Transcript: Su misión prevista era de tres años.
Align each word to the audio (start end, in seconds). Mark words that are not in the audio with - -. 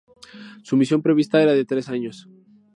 Su 0.63 0.77
misión 0.77 1.03
prevista 1.03 1.43
era 1.43 1.51
de 1.53 1.63
tres 1.63 1.87
años. 1.87 2.27